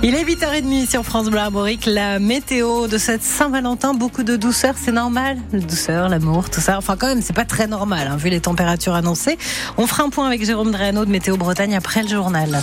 [0.00, 1.84] Il est 8h30 sur France Bleu Armorique.
[1.86, 5.38] La météo de cette Saint-Valentin, beaucoup de douceur, c'est normal.
[5.52, 6.78] La douceur, l'amour, tout ça.
[6.78, 9.38] Enfin, quand même, c'est pas très normal, hein, vu les températures annoncées.
[9.76, 12.62] On fera un point avec Jérôme Dréano de Météo Bretagne après le journal.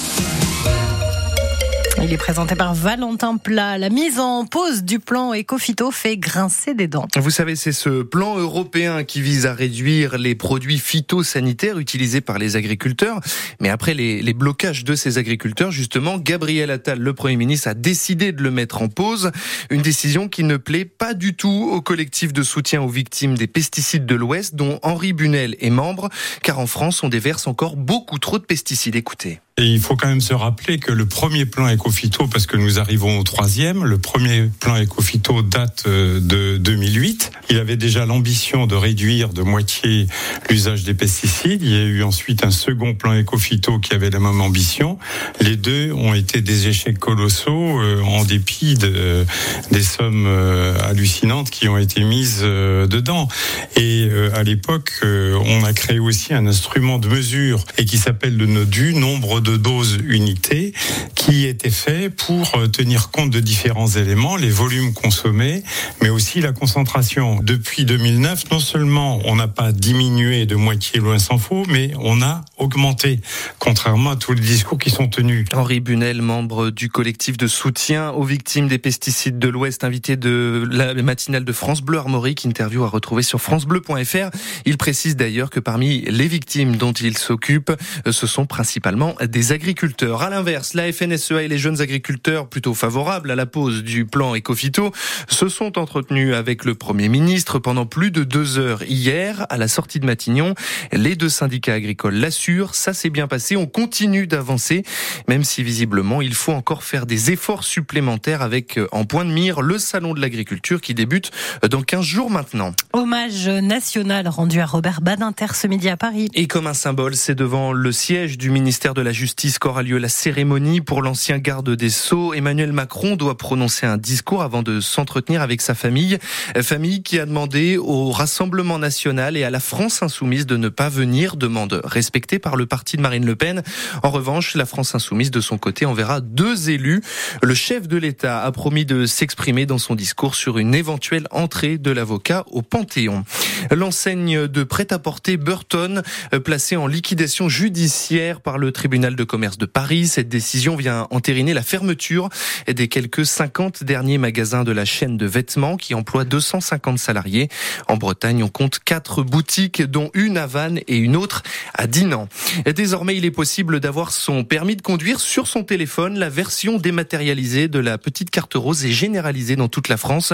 [2.01, 3.77] Il est présenté par Valentin Plat.
[3.77, 7.07] La mise en pause du plan Ecofito fait grincer des dents.
[7.15, 12.37] Vous savez, c'est ce plan européen qui vise à réduire les produits phytosanitaires utilisés par
[12.37, 13.21] les agriculteurs.
[13.59, 17.73] Mais après les, les blocages de ces agriculteurs, justement, Gabriel Attal, le Premier ministre, a
[17.73, 19.31] décidé de le mettre en pause.
[19.69, 23.47] Une décision qui ne plaît pas du tout au collectif de soutien aux victimes des
[23.47, 26.09] pesticides de l'Ouest, dont Henri Bunel est membre,
[26.43, 28.95] car en France, on déverse encore beaucoup trop de pesticides.
[28.95, 29.39] Écoutez.
[29.57, 32.77] Et il faut quand même se rappeler que le premier plan Ecofito, parce que nous
[32.77, 37.31] arrivons au troisième, le premier plan Ecofito date euh, de 2008.
[37.49, 40.07] Il avait déjà l'ambition de réduire de moitié
[40.49, 41.61] l'usage des pesticides.
[41.61, 44.99] Il y a eu ensuite un second plan Ecofito qui avait la même ambition.
[45.39, 49.25] Les deux ont été des échecs colossaux euh, en dépit de,
[49.71, 53.29] des sommes euh, hallucinantes qui ont été mises dedans.
[53.77, 58.47] Et à l'époque, on a créé aussi un instrument de mesure et qui s'appelle le
[58.47, 60.73] NODU, nombre de doses unités
[61.13, 65.63] qui était fait pour euh, tenir compte de différents éléments, les volumes consommés,
[66.01, 67.39] mais aussi la concentration.
[67.41, 72.21] Depuis 2009, non seulement on n'a pas diminué de moitié loin s'en faut, mais on
[72.23, 73.19] a augmenté,
[73.59, 75.45] contrairement à tous les discours qui sont tenus.
[75.53, 80.67] Henri Bunel, membre du collectif de soutien aux victimes des pesticides de l'Ouest, invité de
[80.71, 84.29] la matinale de France Bleu Armorique, interview à retrouver sur francebleu.fr.
[84.65, 87.71] Il précise d'ailleurs que parmi les victimes dont il s'occupe,
[88.07, 90.21] euh, ce sont principalement des agriculteurs.
[90.21, 94.35] À l'inverse, la FNSEA et les jeunes agriculteurs, plutôt favorables à la pose du plan
[94.35, 94.91] Ecofito,
[95.27, 99.67] se sont entretenus avec le Premier ministre pendant plus de deux heures hier, à la
[99.67, 100.55] sortie de Matignon.
[100.93, 104.83] Les deux syndicats agricoles l'assurent, ça s'est bien passé, on continue d'avancer,
[105.27, 109.31] même si visiblement il faut encore faire des efforts supplémentaires avec euh, en point de
[109.31, 111.31] mire le Salon de l'agriculture qui débute
[111.63, 112.71] euh, dans 15 jours maintenant.
[112.93, 116.29] Hommage national rendu à Robert Badinter ce midi à Paris.
[116.33, 119.81] Et comme un symbole, c'est devant le siège du ministère de la Justice justice qu'aura
[119.81, 122.35] lieu la cérémonie pour l'ancien garde des Sceaux.
[122.35, 126.19] Emmanuel Macron doit prononcer un discours avant de s'entretenir avec sa famille.
[126.61, 130.89] Famille qui a demandé au Rassemblement national et à la France insoumise de ne pas
[130.89, 133.63] venir, demande respectée par le parti de Marine Le Pen.
[134.03, 137.01] En revanche, la France insoumise de son côté enverra deux élus.
[137.41, 141.79] Le chef de l'État a promis de s'exprimer dans son discours sur une éventuelle entrée
[141.79, 143.25] de l'avocat au Panthéon.
[143.71, 146.03] L'enseigne de prêt-à-porter Burton,
[146.43, 150.07] placée en liquidation judiciaire par le tribunal de commerce de Paris.
[150.07, 152.29] Cette décision vient entériner la fermeture
[152.67, 157.49] des quelques 50 derniers magasins de la chaîne de vêtements qui emploient 250 salariés.
[157.87, 161.43] En Bretagne, on compte quatre boutiques, dont une à Vannes et une autre
[161.73, 162.27] à Dinan.
[162.75, 166.19] Désormais, il est possible d'avoir son permis de conduire sur son téléphone.
[166.19, 170.33] La version dématérialisée de la petite carte rose est généralisée dans toute la France.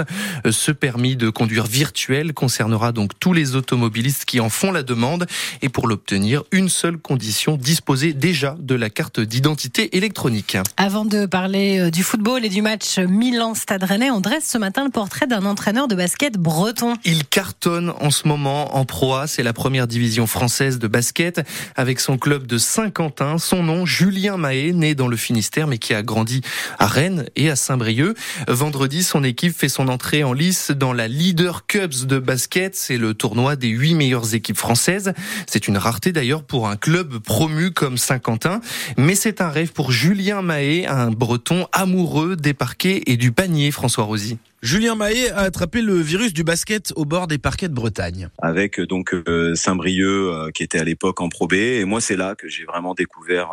[0.50, 5.26] Ce permis de conduire virtuel concernera donc tous les automobilistes qui en font la demande.
[5.62, 10.56] Et pour l'obtenir, une seule condition, disposer déjà de la carte d'identité électronique.
[10.76, 14.84] Avant de parler euh, du football et du match Milan-Stade Rennais, on dresse ce matin
[14.84, 16.94] le portrait d'un entraîneur de basket breton.
[17.04, 21.42] Il cartonne en ce moment en Pro A, c'est la première division française de basket
[21.76, 23.38] avec son club de Saint-Quentin.
[23.38, 26.40] Son nom, Julien Mahé, né dans le Finistère mais qui a grandi
[26.78, 28.16] à Rennes et à Saint-Brieuc.
[28.46, 32.76] Vendredi, son équipe fait son entrée en lice dans la Leader Cups de basket.
[32.76, 35.12] C'est le tournoi des huit meilleures équipes françaises.
[35.46, 38.51] C'est une rareté d'ailleurs pour un club promu comme Saint-Quentin.
[38.96, 43.70] Mais c'est un rêve pour Julien Mahé, un breton amoureux des parquets et du panier,
[43.70, 44.38] François Rosy.
[44.62, 48.28] Julien Mahé a attrapé le virus du basket au bord des parquets de Bretagne.
[48.40, 52.00] Avec euh, donc euh, Saint-Brieuc euh, qui était à l'époque en Pro B et moi
[52.00, 53.50] c'est là que j'ai vraiment découvert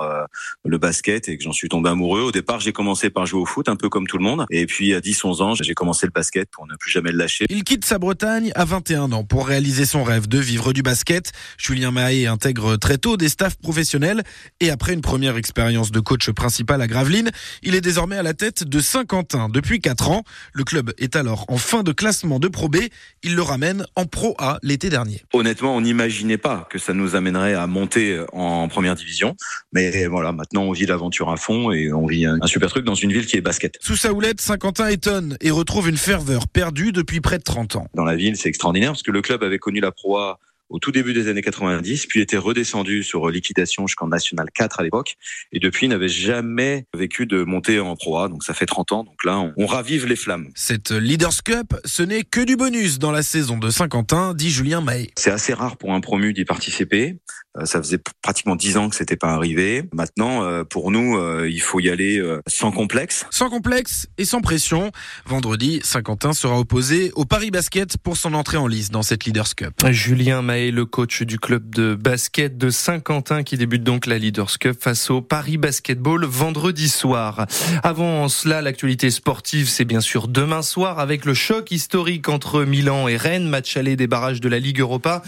[0.63, 2.21] le basket et que j'en suis tombé amoureux.
[2.21, 4.67] Au départ, j'ai commencé par jouer au foot un peu comme tout le monde et
[4.67, 7.45] puis à 10 11 ans, j'ai commencé le basket pour ne plus jamais le lâcher.
[7.49, 11.31] Il quitte sa Bretagne à 21 ans pour réaliser son rêve de vivre du basket.
[11.57, 14.21] Julien Mahé intègre très tôt des staffs professionnels
[14.59, 17.31] et après une première expérience de coach principal à Gravelines,
[17.63, 20.23] il est désormais à la tête de Saint-Quentin depuis 4 ans.
[20.53, 22.77] Le club est alors en fin de classement de Pro B.
[23.23, 25.21] Il le ramène en Pro A l'été dernier.
[25.33, 29.35] Honnêtement, on n'imaginait pas que ça nous amènerait à monter en première division.
[29.73, 32.95] Mais voilà, maintenant on vit l'aventure à fond et on vit un super truc dans
[32.95, 33.77] une ville qui est basket.
[33.81, 37.87] Sous sa houlette, Saint-Quentin étonne et retrouve une ferveur perdue depuis près de 30 ans.
[37.93, 40.39] Dans la ville, c'est extraordinaire parce que le club avait connu la Pro A
[40.69, 44.83] au tout début des années 90, puis était redescendu sur liquidation jusqu'en National 4 à
[44.83, 45.15] l'époque,
[45.51, 48.27] et depuis n'avait jamais vécu de montée en Pro A.
[48.27, 49.03] Donc ça fait 30 ans.
[49.03, 50.49] Donc là, on, on ravive les flammes.
[50.55, 54.81] Cette Leaders Cup, ce n'est que du bonus dans la saison de Saint-Quentin, dit Julien
[54.81, 55.11] Mahé.
[55.17, 57.17] C'est assez rare pour un promu d'y participer.
[57.57, 59.83] Euh, ça faisait pratiquement 10 ans que c'était pas arrivé.
[59.93, 63.25] Maintenant, euh, pour nous, euh, il faut y aller sans complexe.
[63.29, 64.91] Sans complexe et sans pression.
[65.25, 69.55] Vendredi, Saint-Quentin sera opposé au Paris Basket pour son entrée en lice dans cette Leaders
[69.55, 69.73] Cup.
[69.89, 74.59] Julien Mahé, le coach du club de basket de Saint-Quentin qui débute donc la Leaders
[74.59, 77.47] Cup face au Paris Basketball vendredi soir.
[77.81, 83.07] Avant cela, l'actualité sportive, c'est bien sûr demain soir avec le choc historique entre Milan
[83.07, 85.21] et Rennes, match aller des barrages de la Ligue Europa.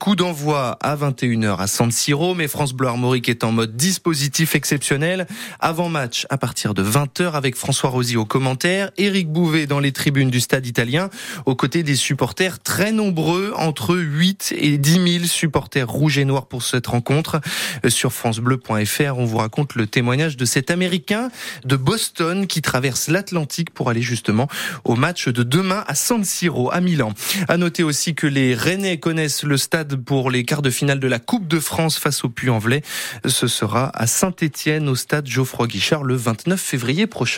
[0.00, 4.56] Coup d'envoi à 21h à San Siro, mais France Bleu Armorique est en mode dispositif
[4.56, 5.28] exceptionnel.
[5.60, 9.92] Avant match à partir de 20h avec François Rosy au commentaire, Éric Bouvet dans les
[9.92, 11.08] tribunes du stade italien,
[11.46, 16.46] aux côtés des supporters très nombreux, entre 8 et 10 000 supporters rouges et noirs
[16.46, 17.40] pour cette rencontre.
[17.88, 21.30] Sur francebleu.fr, on vous raconte le témoignage de cet Américain
[21.64, 24.48] de Boston qui traverse l'Atlantique pour aller justement
[24.84, 27.12] au match de demain à San Siro, à Milan.
[27.48, 31.08] À noter aussi que les Rennais connaissent le stade pour les quarts de finale de
[31.08, 32.82] la Coupe de France face au Puy-en-Velay.
[33.26, 37.32] Ce sera à Saint-Étienne au stade Geoffroy Guichard le 29 février prochain.